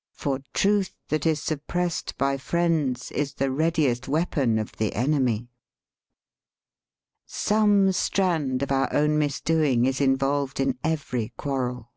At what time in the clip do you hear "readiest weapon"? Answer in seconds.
3.50-4.58